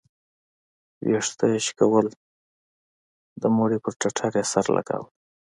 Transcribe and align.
ويښته 1.09 1.45
يې 1.51 1.59
شكول 1.67 2.07
د 3.41 3.43
مړي 3.57 3.77
پر 3.83 3.93
ټټر 4.01 4.31
يې 4.39 4.43
سر 4.51 4.65
لګاوه. 4.75 5.07